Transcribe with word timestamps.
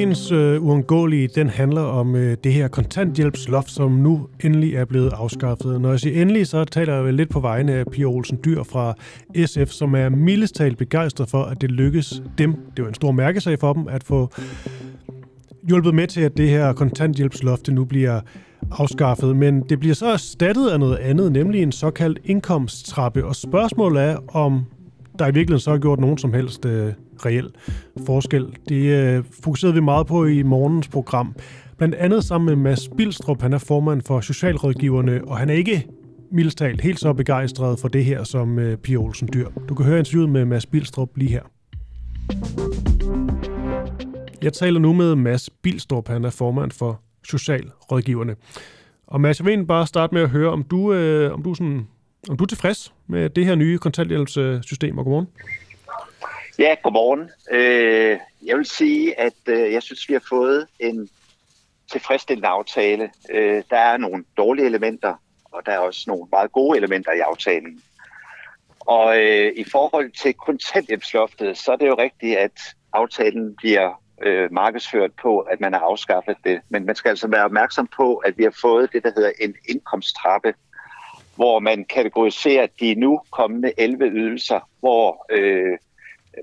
dagens 0.00 0.32
øh, 0.32 0.62
uundgåelige, 0.62 1.28
den 1.28 1.48
handler 1.48 1.80
om 1.80 2.16
øh, 2.16 2.36
det 2.44 2.52
her 2.52 2.68
kontanthjælpsloft, 2.68 3.70
som 3.70 3.92
nu 3.92 4.28
endelig 4.44 4.74
er 4.74 4.84
blevet 4.84 5.12
afskaffet. 5.12 5.80
Når 5.80 5.90
jeg 5.90 6.00
siger 6.00 6.22
endelig, 6.22 6.46
så 6.46 6.64
taler 6.64 6.94
jeg 6.94 7.04
vel 7.04 7.14
lidt 7.14 7.30
på 7.30 7.40
vegne 7.40 7.72
af 7.72 7.86
Pia 7.86 8.04
Olsen 8.04 8.38
Dyr 8.44 8.62
fra 8.62 8.94
SF, 9.46 9.70
som 9.70 9.94
er 9.94 10.08
mildest 10.08 10.54
talt 10.54 10.78
begejstret 10.78 11.28
for, 11.28 11.42
at 11.42 11.60
det 11.60 11.70
lykkes 11.70 12.22
dem, 12.38 12.54
det 12.76 12.82
var 12.82 12.88
en 12.88 12.94
stor 12.94 13.12
mærkesag 13.12 13.58
for 13.58 13.72
dem, 13.72 13.88
at 13.88 14.04
få 14.04 14.30
hjulpet 15.68 15.94
med 15.94 16.06
til, 16.06 16.20
at 16.20 16.36
det 16.36 16.48
her 16.48 16.72
kontanthjælpsloft 16.72 17.68
nu 17.68 17.84
bliver 17.84 18.20
afskaffet, 18.70 19.36
men 19.36 19.62
det 19.68 19.80
bliver 19.80 19.94
så 19.94 20.06
erstattet 20.06 20.68
af 20.68 20.80
noget 20.80 20.96
andet, 20.96 21.32
nemlig 21.32 21.62
en 21.62 21.72
såkaldt 21.72 22.18
indkomsttrappe. 22.24 23.24
Og 23.24 23.36
spørgsmålet 23.36 24.02
er, 24.02 24.36
om 24.36 24.64
der 25.20 25.26
i 25.26 25.34
virkeligheden 25.34 25.60
så 25.60 25.70
har 25.70 25.78
gjort 25.78 26.00
nogen 26.00 26.18
som 26.18 26.32
helst 26.32 26.66
øh, 26.66 26.92
reel 27.26 27.50
forskel. 28.06 28.46
Det 28.68 28.84
øh, 28.84 29.24
fokuserede 29.44 29.74
vi 29.74 29.80
meget 29.80 30.06
på 30.06 30.24
i 30.24 30.42
morgens 30.42 30.88
program. 30.88 31.36
Blandt 31.78 31.94
andet 31.94 32.24
sammen 32.24 32.46
med 32.46 32.56
Mads 32.56 32.88
Bilstrup, 32.96 33.42
han 33.42 33.52
er 33.52 33.58
formand 33.58 34.02
for 34.02 34.20
Socialrådgiverne, 34.20 35.24
og 35.24 35.38
han 35.38 35.50
er 35.50 35.54
ikke 35.54 35.86
mildest 36.32 36.58
talt 36.58 36.80
helt 36.80 37.00
så 37.00 37.12
begejstret 37.12 37.78
for 37.78 37.88
det 37.88 38.04
her 38.04 38.24
som 38.24 38.58
øh, 38.58 38.76
Pia 38.76 38.96
Olsen 38.96 39.28
Dyr. 39.32 39.48
Du 39.68 39.74
kan 39.74 39.86
høre 39.86 39.98
interviewet 39.98 40.30
med 40.30 40.44
Mads 40.44 40.66
Bilstrup 40.66 41.16
lige 41.16 41.30
her. 41.30 41.42
Jeg 44.42 44.52
taler 44.52 44.80
nu 44.80 44.92
med 44.92 45.14
Mads 45.14 45.50
Bilstrup, 45.50 46.08
han 46.08 46.24
er 46.24 46.30
formand 46.30 46.70
for 46.70 47.00
Socialrådgiverne. 47.24 48.36
Og 49.06 49.20
Mads, 49.20 49.40
jeg 49.40 49.46
vil 49.46 49.66
bare 49.66 49.86
starte 49.86 50.14
med 50.14 50.22
at 50.22 50.30
høre, 50.30 50.50
om 50.50 50.62
du, 50.62 50.92
øh, 50.92 51.34
om 51.34 51.42
du, 51.42 51.54
sådan, 51.54 51.86
om 52.28 52.36
du 52.36 52.44
er 52.44 52.48
tilfreds 52.48 52.92
med 53.06 53.30
det 53.30 53.46
her 53.46 53.54
nye 53.54 53.78
kontanthjælpssystem, 53.78 54.98
og 54.98 55.04
godmorgen. 55.04 55.28
Ja, 56.58 56.74
godmorgen. 56.82 57.30
Øh, 57.50 58.18
jeg 58.46 58.56
vil 58.56 58.66
sige, 58.66 59.20
at 59.20 59.32
øh, 59.46 59.72
jeg 59.72 59.82
synes, 59.82 60.08
vi 60.08 60.14
har 60.14 60.22
fået 60.28 60.66
en 60.78 61.08
tilfredsstillende 61.92 62.48
aftale. 62.48 63.10
Øh, 63.30 63.62
der 63.70 63.76
er 63.76 63.96
nogle 63.96 64.24
dårlige 64.36 64.66
elementer, 64.66 65.14
og 65.44 65.62
der 65.66 65.72
er 65.72 65.78
også 65.78 66.04
nogle 66.06 66.26
meget 66.32 66.52
gode 66.52 66.78
elementer 66.78 67.12
i 67.12 67.18
aftalen. 67.18 67.82
Og 68.80 69.18
øh, 69.22 69.52
i 69.56 69.64
forhold 69.64 70.10
til 70.22 70.34
kontanthjælpsloftet, 70.34 71.58
så 71.58 71.72
er 71.72 71.76
det 71.76 71.86
jo 71.86 71.94
rigtigt, 71.98 72.36
at 72.36 72.60
aftalen 72.92 73.56
bliver 73.56 74.02
øh, 74.22 74.52
markedsført 74.52 75.10
på, 75.22 75.38
at 75.38 75.60
man 75.60 75.72
har 75.72 75.80
afskaffet 75.80 76.36
det. 76.44 76.60
Men 76.68 76.86
man 76.86 76.94
skal 76.94 77.08
altså 77.08 77.28
være 77.28 77.44
opmærksom 77.44 77.88
på, 77.96 78.16
at 78.16 78.38
vi 78.38 78.42
har 78.42 78.54
fået 78.60 78.92
det, 78.92 79.02
der 79.02 79.12
hedder 79.16 79.32
en 79.40 79.54
indkomsttrappe, 79.68 80.54
hvor 81.40 81.60
man 81.60 81.84
kategoriserer 81.84 82.66
de 82.80 82.94
nu 82.94 83.20
kommende 83.30 83.72
11 83.78 84.06
ydelser, 84.06 84.60
hvor 84.80 85.26
øh, 85.30 85.78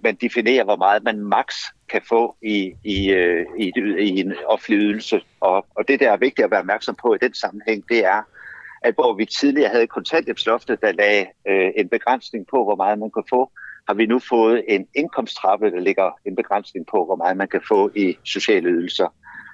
man 0.04 0.16
definerer, 0.16 0.64
hvor 0.64 0.76
meget 0.76 1.04
man 1.04 1.20
maks 1.20 1.56
kan 1.90 2.02
få 2.10 2.36
i, 2.42 2.74
i, 2.84 3.10
øh, 3.10 3.46
i, 3.58 3.72
i 4.00 4.20
en 4.20 4.34
offentlig 4.46 4.80
ydelse. 4.80 5.22
Og, 5.40 5.66
og 5.76 5.88
det, 5.88 6.00
der 6.00 6.12
er 6.12 6.18
vigtigt 6.18 6.46
at 6.46 6.52
være 6.52 6.60
opmærksom 6.60 6.96
på 7.02 7.14
i 7.14 7.18
den 7.18 7.34
sammenhæng, 7.34 7.84
det 7.90 8.06
er, 8.06 8.22
at 8.82 8.94
hvor 8.94 9.14
vi 9.14 9.26
tidligere 9.26 9.70
havde 9.70 9.88
kontanthjælpsloftet, 9.88 10.82
der 10.82 10.92
lagde 10.92 11.26
øh, 11.48 11.72
en 11.76 11.90
begrænsning 11.90 12.48
på, 12.48 12.64
hvor 12.64 12.76
meget 12.76 13.00
man 13.00 13.10
kunne 13.10 13.30
få, 13.30 13.52
har 13.88 13.94
vi 13.94 14.06
nu 14.06 14.20
fået 14.20 14.64
en 14.68 14.88
indkomsttrappe, 14.96 15.72
der 15.72 15.80
ligger 15.80 16.12
en 16.26 16.36
begrænsning 16.36 16.86
på, 16.92 17.06
hvor 17.06 17.16
meget 17.16 17.38
man 17.38 17.48
kan 17.48 17.62
få 17.68 17.92
i 17.96 18.18
sociale 18.24 18.70
ydelser. 18.70 19.08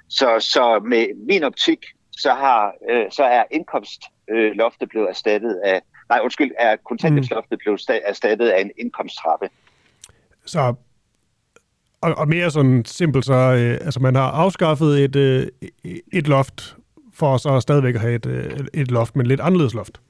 Så, 0.08 0.36
så 0.40 0.80
med 0.84 1.06
min 1.28 1.44
optik, 1.44 1.86
så, 2.10 2.34
har, 2.34 2.72
øh, 2.90 3.06
så 3.10 3.24
er 3.24 3.44
indkomst 3.50 4.02
indkomstloftet 4.28 4.88
blevet 4.88 5.08
erstattet 5.08 5.60
af, 5.64 5.82
nej 6.08 6.20
undskyld, 6.22 6.50
er 6.58 6.76
kontanthjælpsloftet 6.76 7.58
blevet 7.58 7.80
erstattet 8.04 8.48
af 8.48 8.60
en 8.60 8.70
indkomsttrappe. 8.78 9.48
Så 10.44 10.74
og, 12.04 12.14
og 12.14 12.28
mere 12.28 12.50
sådan 12.50 12.84
simpelt, 12.84 13.24
så 13.24 13.34
øh, 13.34 13.86
altså 13.86 14.00
man 14.00 14.14
har 14.14 14.30
afskaffet 14.30 15.04
et, 15.04 15.16
øh, 15.16 15.46
et 16.12 16.28
loft 16.28 16.76
for 17.14 17.36
så 17.36 17.60
stadigvæk 17.60 17.94
at 17.94 18.00
have 18.00 18.14
et, 18.14 18.26
øh, 18.26 18.60
et 18.74 18.90
loft, 18.90 19.16
men 19.16 19.26
lidt 19.26 19.40
anderledes 19.40 19.74
loft. 19.74 20.00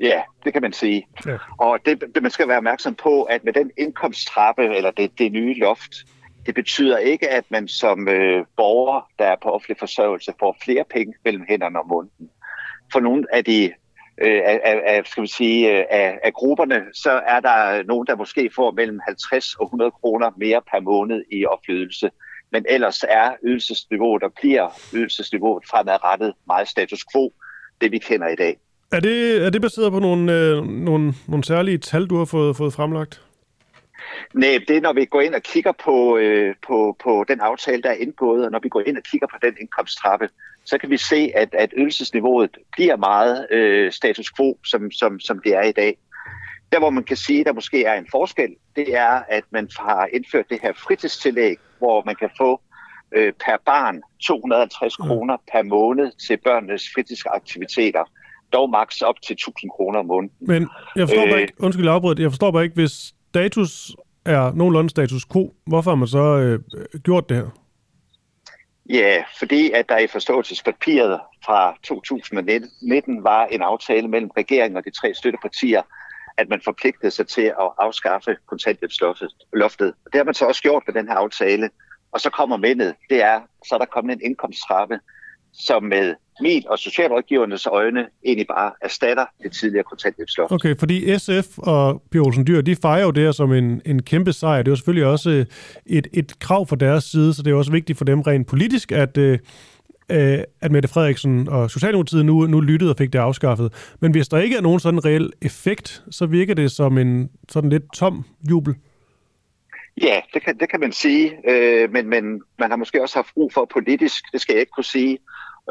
Ja, 0.00 0.22
det 0.44 0.52
kan 0.52 0.62
man 0.62 0.72
sige. 0.72 1.06
Ja. 1.26 1.36
Og 1.58 1.78
det, 1.86 2.04
det, 2.14 2.22
man 2.22 2.30
skal 2.30 2.48
være 2.48 2.56
opmærksom 2.56 2.94
på, 2.94 3.22
at 3.22 3.44
med 3.44 3.52
den 3.52 3.70
indkomsttrappe, 3.78 4.76
eller 4.76 4.90
det, 4.90 5.18
det 5.18 5.32
nye 5.32 5.58
loft, 5.58 5.92
det 6.46 6.54
betyder 6.54 6.98
ikke, 6.98 7.30
at 7.30 7.44
man 7.48 7.68
som 7.68 8.08
øh, 8.08 8.44
borger, 8.56 9.10
der 9.18 9.24
er 9.24 9.36
på 9.42 9.48
offentlig 9.48 9.76
forsørgelse, 9.78 10.32
får 10.40 10.56
flere 10.64 10.84
penge 10.90 11.14
mellem 11.24 11.44
hænderne 11.48 11.78
om 11.78 11.86
måneden. 11.86 12.30
For 12.92 13.00
nogle 13.00 13.24
af 13.32 13.44
de 13.44 13.72
øh, 14.22 14.42
af, 14.44 14.60
af, 14.86 15.02
skal 15.06 15.22
vi 15.22 15.28
sige, 15.28 15.78
øh, 15.78 15.84
af, 15.90 16.18
af 16.22 16.32
grupperne, 16.32 16.82
så 16.94 17.10
er 17.10 17.40
der 17.40 17.82
nogen, 17.82 18.06
der 18.06 18.16
måske 18.16 18.50
får 18.54 18.70
mellem 18.70 19.00
50 19.06 19.54
og 19.54 19.64
100 19.64 19.90
kroner 19.90 20.30
mere 20.36 20.60
per 20.72 20.80
måned 20.80 21.22
i 21.32 21.44
ydelse. 21.68 22.10
Men 22.52 22.64
ellers 22.68 23.04
er 23.08 23.30
ydelsesniveauet 23.44 24.22
og 24.22 24.32
bliver 24.40 24.68
ydelsesniveauet 24.94 25.64
fremadrettet 25.70 26.32
meget 26.46 26.68
status 26.68 27.04
quo, 27.12 27.32
det 27.80 27.92
vi 27.92 27.98
kender 27.98 28.28
i 28.28 28.36
dag. 28.36 28.58
Er 28.92 29.00
det, 29.00 29.46
er 29.46 29.50
det 29.50 29.62
baseret 29.62 29.92
på 29.92 29.98
nogle, 29.98 30.32
øh, 30.32 30.66
nogle, 30.66 31.14
nogle 31.28 31.44
særlige 31.44 31.78
tal, 31.78 32.06
du 32.06 32.16
har 32.18 32.24
fået, 32.24 32.56
fået 32.56 32.72
fremlagt? 32.72 33.22
Nej, 34.34 34.58
det 34.68 34.76
er, 34.76 34.80
når 34.80 34.92
vi 34.92 35.04
går 35.04 35.20
ind 35.20 35.34
og 35.34 35.42
kigger 35.42 35.72
på, 35.84 36.16
øh, 36.16 36.54
på, 36.66 36.96
på 37.02 37.24
den 37.28 37.40
aftale, 37.40 37.82
der 37.82 37.90
er 37.90 37.94
indgået, 37.94 38.44
og 38.44 38.50
når 38.50 38.58
vi 38.62 38.68
går 38.68 38.82
ind 38.86 38.96
og 38.96 39.02
kigger 39.02 39.26
på 39.26 39.36
den 39.42 39.56
indkomsttrappe, 39.60 40.28
så 40.64 40.78
kan 40.78 40.90
vi 40.90 40.96
se, 40.96 41.32
at, 41.34 41.54
at 41.54 41.74
ydelsesniveauet 41.76 42.58
bliver 42.72 42.96
meget 42.96 43.46
øh, 43.50 43.92
status 43.92 44.32
quo, 44.36 44.58
som, 44.64 44.90
som, 44.90 45.20
som 45.20 45.40
det 45.44 45.54
er 45.54 45.62
i 45.62 45.72
dag. 45.72 45.98
Der, 46.72 46.78
hvor 46.78 46.90
man 46.90 47.04
kan 47.04 47.16
sige, 47.16 47.40
at 47.40 47.46
der 47.46 47.52
måske 47.52 47.84
er 47.84 47.94
en 47.94 48.06
forskel, 48.10 48.54
det 48.76 48.96
er, 48.96 49.22
at 49.28 49.44
man 49.50 49.68
har 49.78 50.08
indført 50.12 50.50
det 50.50 50.58
her 50.62 50.72
fritidstillæg, 50.72 51.56
hvor 51.78 52.02
man 52.06 52.14
kan 52.14 52.30
få 52.38 52.60
øh, 53.12 53.32
per 53.32 53.56
barn 53.66 54.02
250 54.22 54.98
mm. 54.98 55.06
kroner 55.06 55.36
per 55.52 55.62
måned 55.62 56.12
til 56.28 56.36
børnenes 56.36 56.90
fritidsaktiviteter 56.94 58.04
dog 58.52 58.70
maks 58.70 59.00
op 59.00 59.22
til 59.22 59.34
1000 59.34 59.70
kroner 59.70 59.98
om 59.98 60.06
måneden. 60.06 60.34
Men 60.40 60.68
jeg 60.96 61.08
forstår 61.08 61.24
øh, 61.24 61.30
bare 61.30 61.40
ikke, 61.40 61.54
undskyld 61.58 61.88
afbryde, 61.88 62.22
jeg 62.22 62.30
forstår 62.30 62.50
bare 62.50 62.64
ikke, 62.64 62.74
hvis 62.74 63.14
status 63.30 63.96
er 64.24 64.52
nogenlunde 64.54 64.90
status 64.90 65.24
quo, 65.32 65.54
hvorfor 65.66 65.90
har 65.90 65.96
man 65.96 66.08
så 66.08 66.24
øh, 66.38 66.60
gjort 67.04 67.28
det 67.28 67.36
her? 67.36 67.48
Ja, 68.90 69.24
fordi 69.38 69.70
at 69.70 69.88
der 69.88 69.98
i 69.98 70.06
forståelsespapiret 70.06 71.20
fra 71.44 71.76
2019 71.82 73.24
var 73.24 73.46
en 73.46 73.62
aftale 73.62 74.08
mellem 74.08 74.30
regeringen 74.36 74.76
og 74.76 74.84
de 74.84 74.90
tre 74.90 75.14
støttepartier, 75.14 75.82
at 76.36 76.48
man 76.48 76.60
forpligtede 76.64 77.10
sig 77.10 77.26
til 77.26 77.42
at 77.42 77.70
afskaffe 77.78 78.36
kontanthjælpsloftet. 78.46 79.94
Det 80.12 80.14
har 80.14 80.24
man 80.24 80.34
så 80.34 80.44
også 80.44 80.62
gjort 80.62 80.82
med 80.86 80.94
den 80.94 81.08
her 81.08 81.14
aftale. 81.14 81.70
Og 82.12 82.20
så 82.20 82.30
kommer 82.30 82.56
mændet, 82.56 82.94
det 83.10 83.22
er, 83.22 83.40
så 83.68 83.74
er 83.74 83.78
der 83.78 83.86
kommet 83.86 84.12
en 84.12 84.22
indkomsttrappe, 84.22 85.00
som 85.52 85.82
med 85.82 86.14
min 86.40 86.62
og 86.68 86.78
socialrådgivernes 86.78 87.66
øjne 87.66 88.06
egentlig 88.24 88.46
bare 88.46 88.72
erstatter 88.82 89.26
det 89.42 89.52
tidligere 89.52 89.84
kontanthjælpsloft. 89.84 90.52
Okay, 90.52 90.76
fordi 90.78 91.18
SF 91.18 91.58
og 91.58 92.02
Pia 92.10 92.20
Olsen 92.20 92.46
Dyr, 92.46 92.60
de 92.60 92.76
fejrer 92.76 93.04
jo 93.04 93.10
det 93.10 93.22
her 93.22 93.32
som 93.32 93.52
en, 93.52 93.82
en 93.86 94.02
kæmpe 94.02 94.32
sejr. 94.32 94.62
Det 94.62 94.68
er 94.68 94.72
jo 94.72 94.76
selvfølgelig 94.76 95.06
også 95.06 95.44
et, 95.86 96.06
et 96.12 96.38
krav 96.38 96.66
fra 96.66 96.76
deres 96.76 97.04
side, 97.04 97.34
så 97.34 97.42
det 97.42 97.50
er 97.50 97.54
også 97.54 97.72
vigtigt 97.72 97.98
for 97.98 98.04
dem 98.04 98.20
rent 98.20 98.46
politisk, 98.46 98.92
at, 98.92 99.18
øh, 99.18 99.38
øh, 100.10 100.38
at 100.60 100.72
Mette 100.72 100.88
Frederiksen 100.88 101.48
og 101.48 101.70
Socialdemokratiet 101.70 102.26
nu, 102.26 102.46
nu 102.46 102.60
lyttede 102.60 102.90
og 102.90 102.96
fik 102.96 103.12
det 103.12 103.18
afskaffet. 103.18 103.96
Men 104.00 104.12
hvis 104.12 104.28
der 104.28 104.38
ikke 104.38 104.56
er 104.56 104.60
nogen 104.60 104.80
sådan 104.80 105.04
reel 105.04 105.32
effekt, 105.42 106.02
så 106.10 106.26
virker 106.26 106.54
det 106.54 106.70
som 106.70 106.98
en 106.98 107.30
sådan 107.48 107.70
lidt 107.70 107.84
tom 107.94 108.24
jubel. 108.50 108.74
Ja, 110.02 110.20
det 110.34 110.42
kan, 110.42 110.58
det 110.58 110.70
kan 110.70 110.80
man 110.80 110.92
sige, 110.92 111.50
øh, 111.50 111.92
men, 111.92 112.08
men 112.08 112.42
man 112.58 112.70
har 112.70 112.76
måske 112.76 113.02
også 113.02 113.16
haft 113.16 113.34
brug 113.34 113.52
for 113.52 113.64
politisk, 113.72 114.24
det 114.32 114.40
skal 114.40 114.52
jeg 114.52 114.60
ikke 114.60 114.72
kunne 114.72 114.84
sige, 114.84 115.18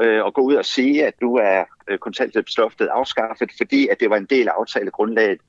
øh, 0.01 0.25
at 0.25 0.33
gå 0.33 0.41
ud 0.41 0.53
og 0.53 0.65
sige, 0.65 1.05
at 1.05 1.13
nu 1.21 1.35
er 1.35 1.63
øh, 1.89 1.97
kontanthjælpsloftet 1.97 2.87
afskaffet, 2.87 3.51
fordi 3.57 3.87
at 3.87 3.99
det 3.99 4.09
var 4.09 4.17
en 4.17 4.25
del 4.25 4.47
af 4.47 4.51
aftalegrundlaget, 4.59 5.39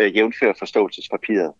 øh, 0.00 0.16
jævnfør 0.16 0.52
forståelsespapiret. 0.58 1.52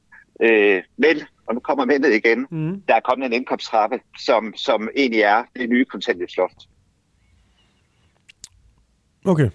Øh, 0.43 0.83
men, 0.97 1.17
og 1.47 1.55
nu 1.55 1.61
kommer 1.61 1.85
mændet 1.85 2.15
igen, 2.15 2.47
mm. 2.51 2.83
der 2.89 2.95
er 2.95 3.01
kommet 3.01 3.27
en 3.27 3.33
indkomsttrappe, 3.33 4.01
som, 4.19 4.55
som 4.57 4.89
egentlig 4.97 5.21
er 5.21 5.45
det 5.57 5.69
nye 5.69 5.85
kontanthjælpsloft. 5.85 6.69
Okay. 9.25 9.51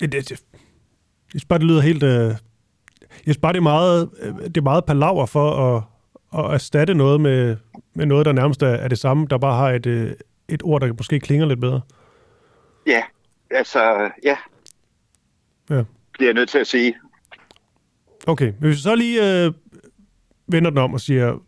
Det, 0.00 0.12
det, 0.12 0.28
det, 0.28 0.44
jeg 1.34 1.42
bare, 1.48 1.58
det 1.58 1.66
lyder 1.66 1.80
helt... 1.80 2.02
Øh, 2.02 2.34
jeg 3.10 3.34
synes 3.34 3.38
bare, 3.38 3.52
det 3.52 3.58
er 3.58 3.62
meget, 3.62 4.10
øh, 4.22 4.34
det 4.34 4.56
er 4.56 4.62
meget 4.62 4.84
palaver 4.84 5.26
for 5.26 5.50
at, 5.50 5.82
at 6.38 6.54
erstatte 6.54 6.94
noget 6.94 7.20
med, 7.20 7.56
med 7.94 8.06
noget, 8.06 8.26
der 8.26 8.32
nærmest 8.32 8.62
er, 8.62 8.66
er 8.68 8.88
det 8.88 8.98
samme, 8.98 9.26
der 9.30 9.38
bare 9.38 9.56
har 9.56 9.70
et, 9.70 9.86
øh, 9.86 10.12
et 10.50 10.62
ord, 10.62 10.80
der 10.80 10.92
måske 10.92 11.20
klinger 11.20 11.46
lidt 11.46 11.60
bedre? 11.60 11.80
Ja, 12.86 13.02
altså, 13.50 14.10
ja. 14.24 14.36
Ja. 15.70 15.76
Det 15.76 16.20
er 16.20 16.24
jeg 16.24 16.34
nødt 16.34 16.48
til 16.48 16.58
at 16.58 16.66
sige. 16.66 16.94
Okay, 18.26 18.52
hvis 18.52 18.76
vi 18.76 18.80
så 18.80 18.94
lige 18.94 19.44
øh, 19.44 19.52
vender 20.46 20.70
den 20.70 20.78
om 20.78 20.94
og 20.94 21.00
siger, 21.00 21.38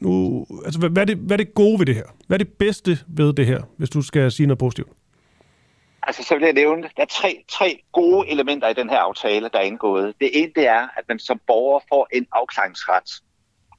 nu, 0.00 0.46
altså, 0.64 0.80
hvad, 0.80 0.90
hvad, 0.90 1.02
er 1.02 1.06
det, 1.06 1.16
hvad 1.16 1.38
er 1.38 1.44
det 1.44 1.54
gode 1.54 1.78
ved 1.78 1.86
det 1.86 1.94
her? 1.94 2.06
Hvad 2.26 2.36
er 2.40 2.44
det 2.44 2.52
bedste 2.52 2.98
ved 3.08 3.32
det 3.32 3.46
her, 3.46 3.62
hvis 3.76 3.90
du 3.90 4.02
skal 4.02 4.32
sige 4.32 4.46
noget 4.46 4.58
positivt? 4.58 4.88
Altså, 6.02 6.22
så 6.22 6.34
vil 6.34 6.44
jeg 6.44 6.52
nævne, 6.52 6.82
der 6.82 7.02
er 7.02 7.06
tre, 7.06 7.44
tre 7.48 7.82
gode 7.92 8.28
elementer 8.28 8.68
i 8.68 8.74
den 8.74 8.90
her 8.90 8.98
aftale, 8.98 9.48
der 9.52 9.58
er 9.58 9.62
indgået. 9.62 10.14
Det 10.20 10.30
ene, 10.32 10.52
det 10.54 10.66
er, 10.66 10.88
at 10.96 11.04
man 11.08 11.18
som 11.18 11.40
borger 11.46 11.80
får 11.88 12.08
en 12.12 12.26
afklaringsret 12.32 13.22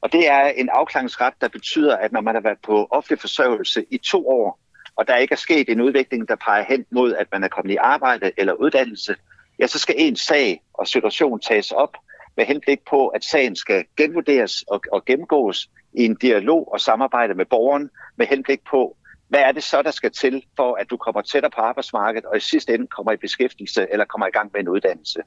og 0.03 0.11
det 0.11 0.27
er 0.27 0.41
en 0.45 0.69
afklaringsret, 0.69 1.33
der 1.41 1.47
betyder, 1.47 1.97
at 1.97 2.11
når 2.11 2.21
man 2.21 2.35
har 2.35 2.41
været 2.41 2.57
på 2.63 2.87
offentlig 2.91 3.19
forsørgelse 3.19 3.85
i 3.89 3.97
to 3.97 4.27
år, 4.27 4.59
og 4.95 5.07
der 5.07 5.15
ikke 5.15 5.31
er 5.31 5.37
sket 5.37 5.69
en 5.69 5.81
udvikling, 5.81 6.27
der 6.27 6.35
peger 6.35 6.65
hen 6.69 6.85
mod, 6.91 7.13
at 7.13 7.27
man 7.31 7.43
er 7.43 7.47
kommet 7.47 7.73
i 7.73 7.75
arbejde 7.75 8.31
eller 8.37 8.53
uddannelse, 8.53 9.15
ja, 9.59 9.67
så 9.67 9.79
skal 9.79 9.95
en 9.97 10.15
sag 10.15 10.61
og 10.73 10.87
situation 10.87 11.39
tages 11.39 11.71
op 11.71 11.97
med 12.37 12.45
henblik 12.45 12.79
på, 12.89 13.07
at 13.07 13.23
sagen 13.23 13.55
skal 13.55 13.85
genvurderes 13.97 14.63
og, 14.67 14.81
og 14.91 15.05
gennemgås 15.05 15.69
i 15.93 16.05
en 16.05 16.15
dialog 16.15 16.73
og 16.73 16.81
samarbejde 16.81 17.33
med 17.33 17.45
borgeren 17.45 17.89
med 18.15 18.25
henblik 18.27 18.59
på, 18.69 18.97
hvad 19.27 19.39
er 19.39 19.51
det 19.51 19.63
så, 19.63 19.81
der 19.81 19.91
skal 19.91 20.11
til 20.11 20.45
for, 20.55 20.75
at 20.75 20.89
du 20.89 20.97
kommer 20.97 21.21
tættere 21.21 21.51
på 21.55 21.61
arbejdsmarkedet 21.61 22.25
og 22.25 22.37
i 22.37 22.39
sidste 22.39 22.73
ende 22.73 22.87
kommer 22.87 23.11
i 23.11 23.17
beskæftigelse 23.17 23.87
eller 23.91 24.05
kommer 24.05 24.27
i 24.27 24.31
gang 24.31 24.49
med 24.53 24.61
en 24.61 24.69
uddannelse. 24.69 25.19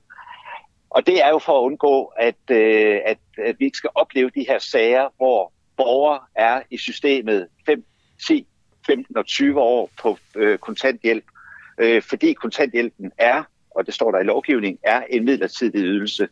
Og 0.96 1.06
det 1.06 1.24
er 1.24 1.28
jo 1.28 1.38
for 1.38 1.58
at 1.58 1.62
undgå, 1.62 2.12
at, 2.18 2.50
øh, 2.50 3.00
at, 3.04 3.18
at 3.38 3.56
vi 3.58 3.64
ikke 3.64 3.76
skal 3.76 3.90
opleve 3.94 4.30
de 4.30 4.46
her 4.48 4.58
sager, 4.58 5.08
hvor 5.16 5.52
borgere 5.76 6.20
er 6.34 6.62
i 6.70 6.76
systemet 6.76 7.48
5, 7.66 7.84
10, 8.26 8.46
15 8.86 9.16
og 9.16 9.26
20 9.26 9.60
år 9.60 9.90
på 10.02 10.18
øh, 10.36 10.58
kontanthjælp, 10.58 11.24
øh, 11.78 12.02
fordi 12.02 12.32
kontanthjælpen 12.32 13.12
er, 13.18 13.42
og 13.70 13.86
det 13.86 13.94
står 13.94 14.10
der 14.10 14.18
i 14.18 14.24
lovgivningen, 14.24 14.78
er 14.82 15.02
en 15.10 15.24
midlertidig 15.24 15.80
ydelse. 15.80 16.28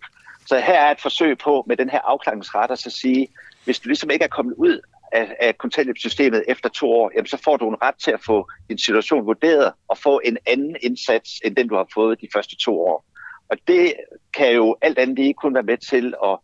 Så 0.46 0.60
her 0.60 0.80
er 0.80 0.90
et 0.90 1.00
forsøg 1.00 1.38
på 1.38 1.64
med 1.66 1.76
den 1.76 1.90
her 1.90 2.00
afklaringsret 2.00 2.70
at 2.70 2.78
så 2.78 2.90
sige, 2.90 3.28
hvis 3.64 3.80
du 3.80 3.88
ligesom 3.88 4.10
ikke 4.10 4.24
er 4.24 4.28
kommet 4.28 4.54
ud 4.54 4.80
af, 5.12 5.36
af 5.40 5.58
kontanthjælpssystemet 5.58 6.44
efter 6.48 6.68
to 6.68 6.92
år, 6.92 7.10
jamen 7.14 7.26
så 7.26 7.36
får 7.44 7.56
du 7.56 7.68
en 7.68 7.82
ret 7.82 7.94
til 8.04 8.10
at 8.10 8.20
få 8.26 8.48
din 8.68 8.78
situation 8.78 9.26
vurderet 9.26 9.72
og 9.88 9.98
få 9.98 10.20
en 10.24 10.38
anden 10.46 10.76
indsats, 10.82 11.40
end 11.44 11.56
den 11.56 11.68
du 11.68 11.74
har 11.74 11.86
fået 11.94 12.20
de 12.20 12.28
første 12.32 12.56
to 12.56 12.80
år. 12.80 13.04
Og 13.48 13.56
det 13.68 13.94
kan 14.36 14.54
jo 14.54 14.76
alt 14.80 14.98
andet 14.98 15.16
lige 15.16 15.34
kun 15.34 15.54
være 15.54 15.62
med 15.62 15.78
til 15.78 16.14
at, 16.24 16.38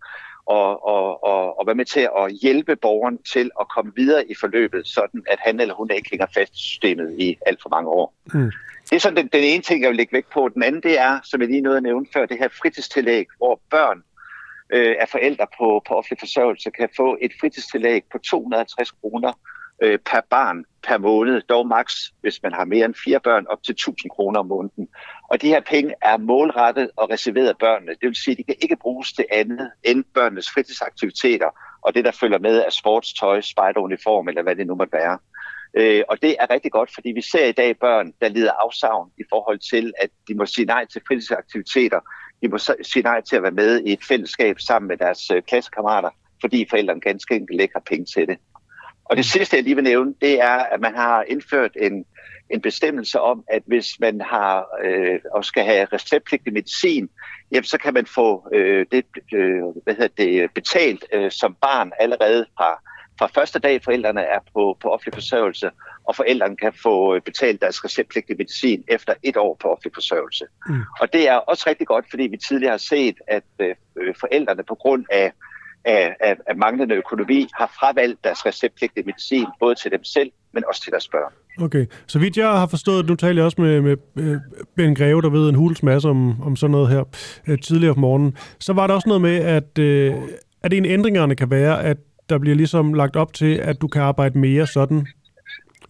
og, 0.46 0.86
og, 0.86 1.24
og, 1.24 1.58
og 1.58 1.66
være 1.66 1.74
med 1.74 1.84
til 1.84 2.00
at 2.00 2.32
hjælpe 2.42 2.76
borgeren 2.76 3.18
til 3.32 3.50
at 3.60 3.68
komme 3.68 3.92
videre 3.96 4.30
i 4.30 4.34
forløbet, 4.40 4.86
sådan 4.86 5.22
at 5.26 5.38
han 5.40 5.60
eller 5.60 5.74
hun 5.74 5.90
ikke 5.90 6.10
hænger 6.10 6.26
fast 6.34 6.54
i 6.54 6.58
systemet 6.58 7.14
i 7.18 7.36
alt 7.46 7.62
for 7.62 7.68
mange 7.68 7.90
år. 7.90 8.14
Mm. 8.34 8.50
Det 8.90 8.96
er 8.96 9.00
sådan 9.00 9.16
den, 9.16 9.28
den 9.32 9.44
ene 9.44 9.62
ting, 9.62 9.82
jeg 9.82 9.88
vil 9.88 9.96
lægge 9.96 10.12
væk 10.12 10.26
på. 10.32 10.48
Den 10.48 10.62
anden, 10.62 10.82
det 10.82 10.98
er, 10.98 11.20
som 11.24 11.40
jeg 11.40 11.48
lige 11.48 11.60
nåede 11.60 11.76
at 11.76 11.82
nævne 11.82 12.06
før, 12.12 12.26
det 12.26 12.38
her 12.38 12.48
fritidstillæg, 12.48 13.26
hvor 13.36 13.60
børn 13.70 14.02
øh, 14.72 14.96
af 15.00 15.08
forældre 15.08 15.46
på, 15.58 15.82
på 15.88 15.94
offentlig 15.94 16.18
forsørgelse 16.18 16.70
kan 16.70 16.88
få 16.96 17.18
et 17.20 17.32
fritidstillæg 17.40 18.02
på 18.12 18.18
250 18.18 18.90
kroner 18.90 19.32
øh, 19.80 19.98
per 19.98 20.20
barn 20.30 20.64
per 20.82 20.98
måned, 20.98 21.40
dog 21.40 21.66
maks, 21.66 22.12
hvis 22.20 22.42
man 22.42 22.52
har 22.52 22.64
mere 22.64 22.84
end 22.84 22.94
fire 23.04 23.20
børn, 23.20 23.46
op 23.46 23.62
til 23.62 23.72
1000 23.72 24.10
kroner 24.10 24.40
om 24.40 24.46
måneden. 24.46 24.88
Og 25.30 25.42
de 25.42 25.48
her 25.48 25.60
penge 25.60 25.94
er 26.02 26.16
målrettet 26.16 26.90
og 26.96 27.10
reserveret 27.10 27.48
af 27.48 27.58
børnene. 27.58 27.92
Det 27.92 28.08
vil 28.08 28.14
sige, 28.14 28.32
at 28.32 28.38
de 28.38 28.44
kan 28.44 28.54
ikke 28.62 28.76
bruges 28.76 29.12
til 29.12 29.26
andet 29.30 29.70
end 29.82 30.04
børnenes 30.14 30.50
fritidsaktiviteter 30.50 31.50
og 31.82 31.94
det, 31.94 32.04
der 32.04 32.10
følger 32.10 32.38
med 32.38 32.64
af 32.64 32.72
sportstøj, 32.72 33.40
spejderuniform 33.40 34.28
eller 34.28 34.42
hvad 34.42 34.56
det 34.56 34.66
nu 34.66 34.74
måtte 34.74 34.92
være. 34.92 35.18
Øh, 35.74 36.02
og 36.08 36.22
det 36.22 36.36
er 36.40 36.50
rigtig 36.50 36.72
godt, 36.72 36.94
fordi 36.94 37.08
vi 37.08 37.22
ser 37.22 37.46
i 37.46 37.52
dag 37.52 37.78
børn, 37.78 38.12
der 38.20 38.28
lider 38.28 38.52
afsavn 38.52 39.10
i 39.18 39.22
forhold 39.28 39.58
til, 39.70 39.92
at 39.98 40.10
de 40.28 40.34
må 40.34 40.46
sige 40.46 40.64
nej 40.64 40.86
til 40.92 41.02
fritidsaktiviteter. 41.08 42.00
De 42.42 42.48
må 42.48 42.58
sige 42.58 43.02
nej 43.02 43.20
til 43.20 43.36
at 43.36 43.42
være 43.42 43.52
med 43.62 43.80
i 43.80 43.92
et 43.92 44.04
fællesskab 44.08 44.60
sammen 44.60 44.88
med 44.88 44.96
deres 44.96 45.30
øh, 45.30 45.42
klassekammerater, 45.42 46.10
fordi 46.40 46.66
forældrene 46.70 47.00
ganske 47.00 47.34
enkelt 47.34 47.60
ikke 47.60 47.74
har 47.74 47.82
penge 47.86 48.04
til 48.04 48.28
det. 48.28 48.38
Og 49.10 49.16
det 49.16 49.24
sidste, 49.24 49.56
jeg 49.56 49.64
lige 49.64 49.74
vil 49.74 49.84
nævne, 49.84 50.14
det 50.20 50.40
er, 50.40 50.58
at 50.58 50.80
man 50.80 50.94
har 50.94 51.24
indført 51.28 51.70
en, 51.80 52.04
en 52.50 52.60
bestemmelse 52.60 53.20
om, 53.20 53.44
at 53.48 53.62
hvis 53.66 54.00
man 54.00 54.20
har 54.20 54.66
øh, 54.84 55.18
og 55.32 55.44
skal 55.44 55.64
have 55.64 55.84
receptpligtig 55.92 56.52
medicin, 56.52 57.08
jamen, 57.52 57.64
så 57.64 57.78
kan 57.78 57.94
man 57.94 58.06
få 58.06 58.48
øh, 58.54 58.86
det, 58.92 59.04
øh, 59.34 59.62
hvad 59.84 59.94
hedder 59.94 60.24
det 60.24 60.50
betalt 60.54 61.04
øh, 61.12 61.30
som 61.30 61.56
barn 61.62 61.92
allerede 62.00 62.46
fra, 62.56 62.82
fra 63.18 63.26
første 63.34 63.58
dag, 63.58 63.84
forældrene 63.84 64.20
er 64.20 64.38
på, 64.54 64.76
på 64.82 64.88
offentlig 64.88 65.14
forsørgelse, 65.14 65.70
og 66.04 66.16
forældrene 66.16 66.56
kan 66.56 66.72
få 66.82 67.14
øh, 67.14 67.20
betalt 67.20 67.60
deres 67.60 67.84
receptpligtige 67.84 68.36
medicin 68.36 68.84
efter 68.88 69.14
et 69.22 69.36
år 69.36 69.56
på 69.62 69.68
offentlig 69.68 69.94
forsørgelse. 69.94 70.44
Mm. 70.66 70.82
Og 71.00 71.12
det 71.12 71.28
er 71.28 71.34
også 71.34 71.64
rigtig 71.66 71.86
godt, 71.86 72.04
fordi 72.10 72.22
vi 72.22 72.36
tidligere 72.36 72.72
har 72.72 72.78
set, 72.78 73.16
at 73.28 73.44
øh, 73.58 73.74
forældrene 74.20 74.62
på 74.64 74.74
grund 74.74 75.04
af 75.10 75.32
af, 75.84 76.16
af, 76.20 76.36
af 76.46 76.56
manglende 76.56 76.94
økonomi 76.94 77.48
har 77.54 77.72
fravalgt 77.80 78.24
deres 78.24 78.46
receptpligtige 78.46 79.06
medicin, 79.06 79.46
både 79.60 79.74
til 79.74 79.90
dem 79.90 80.04
selv, 80.04 80.30
men 80.52 80.62
også 80.68 80.82
til 80.82 80.92
deres 80.92 81.08
børn. 81.08 81.32
Okay, 81.64 81.86
så 82.06 82.18
vidt 82.18 82.36
jeg 82.36 82.48
har 82.48 82.66
forstået, 82.66 83.06
nu 83.06 83.14
taler 83.14 83.34
jeg 83.36 83.44
også 83.44 83.60
med, 83.60 83.80
med 83.80 83.96
Ben 84.76 84.94
Greve, 84.94 85.22
der 85.22 85.30
ved 85.30 85.48
en 85.48 85.54
huls 85.54 85.82
masse 85.82 86.08
om, 86.08 86.42
om 86.42 86.56
sådan 86.56 86.70
noget 86.70 86.88
her 86.88 87.04
øh, 87.48 87.58
tidligere 87.58 87.92
om 87.92 87.98
morgenen, 87.98 88.36
så 88.60 88.72
var 88.72 88.86
der 88.86 88.94
også 88.94 89.08
noget 89.08 89.22
med, 89.22 89.36
at, 89.36 89.78
øh, 89.78 90.14
at 90.62 90.72
en 90.72 90.84
af 90.84 90.90
ændringerne 90.90 91.36
kan 91.36 91.50
være, 91.50 91.84
at 91.84 91.96
der 92.28 92.38
bliver 92.38 92.56
ligesom 92.56 92.94
lagt 92.94 93.16
op 93.16 93.32
til, 93.32 93.54
at 93.54 93.80
du 93.80 93.88
kan 93.88 94.02
arbejde 94.02 94.38
mere 94.38 94.66
sådan 94.66 95.06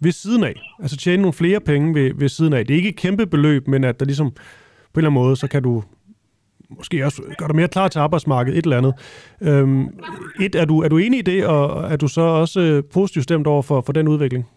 ved 0.01 0.13
siden 0.13 0.45
af. 0.45 0.55
Altså 0.83 0.97
tjene 0.97 1.23
nogle 1.23 1.33
flere 1.33 1.61
penge 1.61 1.95
ved, 1.95 2.15
ved 2.15 2.29
siden 2.29 2.53
af. 2.53 2.67
Det 2.67 2.75
er 2.75 2.77
ikke 2.77 2.89
et 2.89 2.97
kæmpe 2.97 3.27
beløb, 3.27 3.69
men 3.69 3.85
at 3.85 4.01
der 4.01 4.07
ligesom 4.07 4.31
på 4.31 4.41
en 4.41 4.99
eller 5.01 5.11
anden 5.11 5.23
måde, 5.23 5.37
så 5.37 5.49
kan 5.49 5.63
du 5.63 5.83
måske 6.77 7.05
også 7.05 7.23
gør 7.39 7.47
dig 7.47 7.57
mere 7.57 7.69
klar 7.69 7.89
til 7.89 7.99
arbejdsmarkedet, 7.99 8.59
et 8.59 8.65
eller 8.65 8.79
andet. 8.79 8.95
Øhm, 9.41 10.01
et, 10.41 10.55
er, 10.55 10.65
du, 10.65 10.83
er 10.83 10.89
du 10.89 10.99
enig 10.99 11.19
i 11.19 11.23
det, 11.23 11.47
og 11.47 11.93
er 11.93 11.97
du 11.97 12.09
så 12.09 12.21
også 12.21 12.61
øh, 12.61 12.85
positivt 12.93 13.23
stemt 13.23 13.47
over 13.47 13.63
for, 13.63 13.81
for 13.81 13.93
den 13.93 14.09
udvikling? 14.09 14.49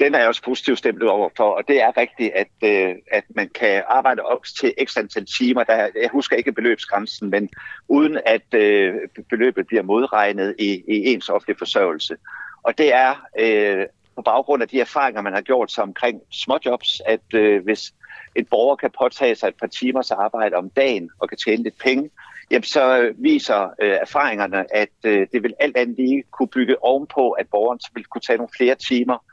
Den 0.00 0.14
er 0.14 0.18
jeg 0.18 0.28
også 0.28 0.42
positivt 0.42 0.78
stemt 0.78 1.02
over 1.02 1.28
for, 1.36 1.50
og 1.50 1.62
det 1.68 1.82
er 1.82 1.96
rigtigt, 1.96 2.32
at, 2.34 2.48
øh, 2.64 2.94
at 3.10 3.24
man 3.36 3.48
kan 3.54 3.82
arbejde 3.88 4.22
op 4.22 4.44
til 4.60 4.74
ekstra 4.78 5.00
antal 5.00 5.26
timer. 5.26 5.64
Der, 5.64 5.74
jeg 5.74 6.10
husker 6.12 6.36
ikke 6.36 6.52
beløbsgrænsen, 6.52 7.30
men 7.30 7.48
uden 7.88 8.18
at 8.26 8.54
øh, 8.54 8.94
beløbet 9.30 9.66
bliver 9.66 9.82
modregnet 9.82 10.54
i, 10.58 10.82
i 10.88 11.12
ens 11.12 11.28
offentlige 11.28 11.58
forsørgelse. 11.58 12.16
Og 12.62 12.78
det 12.78 12.94
er 12.94 13.14
øh, 13.38 13.86
på 14.16 14.22
baggrund 14.22 14.62
af 14.62 14.68
de 14.68 14.80
erfaringer, 14.80 15.22
man 15.22 15.32
har 15.32 15.40
gjort 15.40 15.72
sig 15.72 15.82
omkring 15.84 16.20
småjobs, 16.30 17.02
at 17.06 17.34
øh, 17.34 17.64
hvis 17.64 17.92
en 18.34 18.44
borger 18.44 18.76
kan 18.76 18.90
påtage 18.98 19.34
sig 19.34 19.48
et 19.48 19.56
par 19.60 19.66
timers 19.66 20.10
arbejde 20.10 20.56
om 20.56 20.70
dagen 20.70 21.10
og 21.18 21.28
kan 21.28 21.38
tjene 21.38 21.62
lidt 21.62 21.78
penge, 21.78 22.10
jamen 22.50 22.62
så 22.62 22.98
øh, 22.98 23.14
viser 23.18 23.74
øh, 23.82 23.96
erfaringerne, 24.00 24.76
at 24.76 24.88
øh, 25.04 25.26
det 25.32 25.42
vil 25.42 25.54
alt 25.60 25.76
andet 25.76 25.96
lige 25.96 26.24
kunne 26.30 26.48
bygge 26.48 26.84
ovenpå, 26.84 27.30
at 27.30 27.46
borgeren 27.50 27.80
så 27.80 27.90
vil 27.94 28.04
kunne 28.04 28.22
tage 28.22 28.36
nogle 28.36 28.52
flere 28.56 28.74
timer 28.74 29.24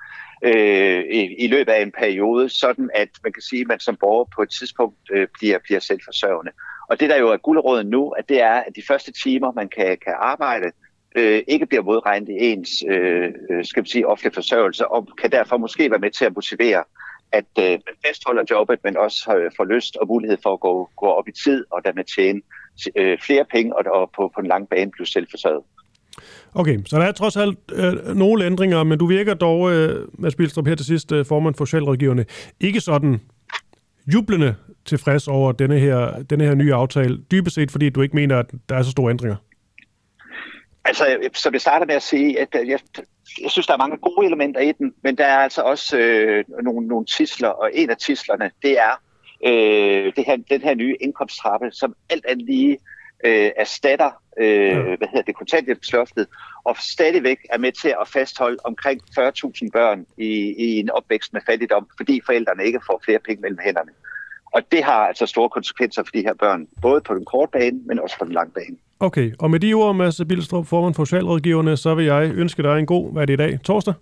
øh, 0.44 1.04
i, 1.12 1.36
i 1.44 1.48
løbet 1.48 1.72
af 1.72 1.82
en 1.82 1.92
periode, 1.92 2.50
sådan 2.50 2.90
at 2.96 3.10
man 3.24 3.34
kan 3.34 3.42
sige, 3.42 3.62
at 3.62 3.68
man 3.68 3.80
som 3.80 3.96
borger 3.96 4.26
på 4.36 4.42
et 4.42 4.50
tidspunkt 4.50 4.98
øh, 5.12 5.28
bliver, 5.40 5.60
bliver 5.60 5.80
selvforsørgende. 5.80 6.52
Og 6.90 7.00
det 7.00 7.10
der 7.10 7.18
jo 7.18 7.30
er 7.30 7.38
guldråden 7.38 7.88
nu, 7.88 8.10
at 8.10 8.30
det 8.30 8.42
er, 8.42 8.54
at 8.54 8.76
de 8.76 8.84
første 8.88 9.12
timer, 9.12 9.52
man 9.52 9.70
kan, 9.70 9.98
kan 10.06 10.14
arbejde, 10.18 10.72
øh, 11.16 11.44
ikke 11.48 11.66
bliver 11.66 11.84
modregnet 11.84 12.30
i 12.30 12.38
ens 12.40 12.70
øh, 12.90 13.34
øh 13.50 13.66
skal 13.66 13.82
man 13.82 13.88
sige, 13.88 14.08
offentlige 14.08 14.34
forsørgelse, 14.34 14.88
og 14.88 15.08
kan 15.22 15.32
derfor 15.32 15.58
måske 15.58 15.92
være 15.92 16.00
med 16.00 16.12
til 16.12 16.26
at 16.26 16.36
motivere 16.36 16.84
at 17.32 17.52
øh, 17.60 17.72
man 17.72 17.96
fastholder 18.06 18.44
jobbet, 18.52 18.80
men 18.84 18.98
også 18.98 19.36
øh, 19.38 19.52
får 19.58 19.66
lyst 19.66 19.96
og 19.96 20.08
mulighed 20.08 20.38
for 20.44 20.54
at 20.54 20.60
gå, 20.60 20.90
gå 20.98 21.06
op 21.06 21.28
i 21.28 21.32
tid 21.32 21.66
og 21.72 21.82
dermed 21.86 22.04
tjene 22.16 22.42
øh, 22.96 23.18
flere 23.26 23.46
penge 23.46 23.76
og, 23.78 23.84
og 24.02 24.12
på, 24.16 24.32
på 24.36 24.42
en 24.42 24.48
lang 24.48 24.70
bane 24.70 24.92
plus 24.92 25.12
selvforsørget. 25.12 25.64
Okay, 26.54 26.80
så 26.86 27.00
der 27.00 27.06
er 27.06 27.12
trods 27.12 27.38
alt 27.38 27.60
øh, 27.72 28.16
nogle 28.16 28.46
ændringer, 28.46 28.84
men 28.84 29.00
du 29.00 29.06
virker 29.06 29.34
dog, 29.34 29.72
øh, 29.72 30.08
Mads 30.14 30.36
Bilstrup, 30.36 30.68
her 30.68 30.76
til 30.76 30.86
sidst, 30.86 31.12
øh, 31.12 31.26
formand 31.26 31.56
for 31.56 31.66
Socialrådgiverne, 31.66 32.26
ikke 32.60 32.80
sådan 32.80 33.22
jublende 34.14 34.56
tilfreds 34.86 35.28
over 35.28 35.52
denne 35.52 35.80
her, 35.80 36.24
denne 36.30 36.44
her 36.44 36.56
nye 36.56 36.74
aftale, 36.74 37.18
dybest 37.32 37.56
set 37.56 37.72
fordi 37.72 37.90
du 37.90 38.02
ikke 38.02 38.16
mener, 38.16 38.40
at 38.40 38.46
der 38.70 38.76
er 38.76 38.84
så 38.84 38.92
store 38.92 39.10
ændringer? 39.10 39.36
Altså, 40.86 41.04
så 41.34 41.50
vi 41.50 41.60
starter 41.60 41.86
med 41.86 41.96
at 41.96 42.04
sige, 42.04 42.40
at 42.40 42.48
jeg, 42.54 42.80
jeg 43.42 43.52
synes, 43.52 43.68
der 43.68 43.74
er 43.74 43.78
mange 43.78 43.98
gode 43.98 44.26
elementer 44.26 44.60
i 44.60 44.72
den, 44.72 44.94
men 45.04 45.18
der 45.18 45.26
er 45.26 45.38
altså 45.38 45.62
også 45.62 45.98
øh, 45.98 46.46
nogle, 46.64 46.88
nogle 46.88 47.06
tisler, 47.06 47.48
og 47.48 47.70
en 47.74 47.90
af 47.90 47.98
tislerne, 47.98 48.52
det 48.62 48.80
er 48.80 49.02
øh, 49.46 50.14
det 50.16 50.26
her, 50.26 50.38
den 50.50 50.62
her 50.62 50.76
nye 50.76 50.96
indkomsttrappe, 51.02 51.72
som 51.72 51.96
alt 52.10 52.26
andet 52.26 52.46
lige 52.46 52.78
øh, 53.26 53.52
erstatter 53.58 54.12
øh, 54.38 54.98
hvad 54.98 55.08
hedder 55.08 55.22
det, 55.22 55.36
kontanthjælpsloftet, 55.36 56.28
og 56.64 56.78
stadigvæk 56.78 57.38
er 57.50 57.58
med 57.58 57.72
til 57.72 57.96
at 58.02 58.08
fastholde 58.08 58.58
omkring 58.64 59.02
40.000 59.20 59.70
børn 59.74 60.06
i, 60.18 60.56
i 60.58 60.80
en 60.80 60.90
opvækst 60.90 61.34
med 61.34 61.42
fattigdom, 61.46 61.88
fordi 61.98 62.22
forældrene 62.26 62.66
ikke 62.66 62.82
får 62.86 63.02
flere 63.06 63.20
penge 63.20 63.42
mellem 63.42 63.60
hænderne. 63.64 63.92
Og 64.54 64.72
det 64.72 64.84
har 64.84 65.08
altså 65.08 65.26
store 65.26 65.50
konsekvenser 65.50 66.04
for 66.04 66.12
de 66.12 66.22
her 66.22 66.34
børn, 66.34 66.68
både 66.82 67.02
på 67.02 67.14
den 67.16 67.26
korte 67.26 67.52
bane, 67.52 67.80
men 67.86 68.00
også 68.00 68.18
på 68.20 68.26
den 68.26 68.34
lange 68.34 68.52
bane. 68.52 68.78
Okay, 69.02 69.32
og 69.40 69.52
med 69.52 69.60
de 69.60 69.74
ord, 69.74 69.96
Mads 69.96 70.22
Bilstrup, 70.28 70.66
formand 70.66 70.96
for 70.96 71.06
Socialrådgiverne, 71.06 71.78
så 71.78 71.96
vil 71.96 72.06
jeg 72.06 72.32
ønske 72.36 72.64
dig 72.64 72.80
en 72.80 72.86
god, 72.86 73.14
hvad 73.14 73.22
er 73.22 73.26
det 73.26 73.34
i 73.34 73.38
dag, 73.38 73.60
torsdag? 73.64 73.94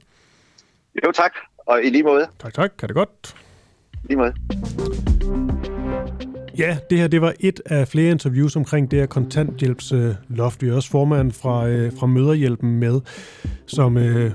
Jo 1.05 1.11
tak, 1.11 1.31
og 1.57 1.83
i 1.83 1.89
lige 1.89 2.03
måde. 2.03 2.27
Tak, 2.39 2.53
tak. 2.53 2.71
Kan 2.79 2.87
det 2.87 2.95
godt? 2.95 3.35
I 4.03 4.07
lige 4.07 4.17
måde. 4.17 4.33
Ja, 6.57 6.77
det 6.89 6.99
her 6.99 7.07
det 7.07 7.21
var 7.21 7.33
et 7.39 7.61
af 7.65 7.87
flere 7.87 8.11
interviews 8.11 8.55
omkring 8.55 8.91
det 8.91 8.99
her 8.99 9.05
kontanthjælpsloft. 9.05 10.61
Vi 10.61 10.67
har 10.67 10.75
også 10.75 10.89
formanden 10.89 11.31
fra, 11.31 11.67
øh, 11.67 11.91
fra 11.99 12.07
Møderhjælpen 12.07 12.79
med, 12.79 13.01
som 13.65 13.97
øh, 13.97 14.31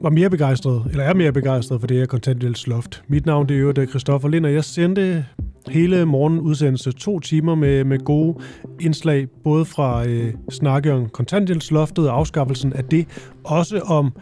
var 0.00 0.10
mere 0.10 0.30
begejstret, 0.30 0.86
eller 0.90 1.04
er 1.04 1.14
mere 1.14 1.32
begejstret 1.32 1.80
for 1.80 1.86
det 1.86 1.96
her 1.96 2.06
kontanthjælpsloft. 2.06 3.02
Mit 3.08 3.26
navn 3.26 3.48
det 3.48 3.56
er 3.56 3.60
jo 3.60 3.86
Christoffer 3.86 4.28
Lind, 4.28 4.46
og 4.46 4.52
jeg 4.52 4.64
sendte 4.64 5.26
hele 5.68 6.06
morgen 6.06 6.40
udsendelse 6.40 6.92
to 6.92 7.20
timer 7.20 7.54
med, 7.54 7.84
med 7.84 7.98
gode 7.98 8.38
indslag, 8.80 9.28
både 9.44 9.64
fra 9.64 10.08
øh, 10.08 10.34
snakke 10.50 10.92
om 10.92 11.08
kontanthjælpsloftet 11.08 12.10
og 12.10 12.16
afskaffelsen 12.16 12.72
af 12.72 12.84
det, 12.84 13.06
også 13.44 13.80
om 13.80 14.12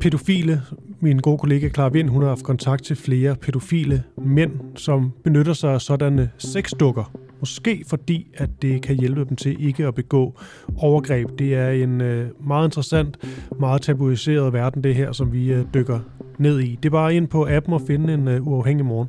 pædofile. 0.00 0.62
Min 1.00 1.18
gode 1.18 1.38
kollega 1.38 1.68
Clara 1.68 1.88
Vind, 1.88 2.08
hun 2.08 2.22
har 2.22 2.28
haft 2.28 2.44
kontakt 2.44 2.84
til 2.84 2.96
flere 2.96 3.36
pædofile 3.36 4.02
mænd, 4.18 4.52
som 4.76 5.12
benytter 5.24 5.52
sig 5.52 5.72
af 5.72 5.80
sådanne 5.80 6.30
sexdukker. 6.38 7.12
Måske 7.40 7.84
fordi, 7.86 8.26
at 8.34 8.50
det 8.62 8.82
kan 8.82 8.96
hjælpe 8.96 9.24
dem 9.24 9.36
til 9.36 9.66
ikke 9.66 9.86
at 9.86 9.94
begå 9.94 10.38
overgreb. 10.76 11.28
Det 11.38 11.54
er 11.54 11.70
en 11.70 12.00
øh, 12.00 12.28
meget 12.46 12.68
interessant, 12.68 13.18
meget 13.60 13.82
tabuiseret 13.82 14.52
verden, 14.52 14.84
det 14.84 14.94
her, 14.94 15.12
som 15.12 15.32
vi 15.32 15.52
øh, 15.52 15.64
dykker 15.74 16.00
ned 16.38 16.60
i. 16.60 16.78
Det 16.82 16.88
er 16.88 16.90
bare 16.90 17.14
ind 17.14 17.28
på 17.28 17.46
appen 17.50 17.74
og 17.74 17.80
finde 17.86 18.14
en 18.14 18.28
øh, 18.28 18.46
uafhængig 18.46 18.86
morgen. 18.86 19.08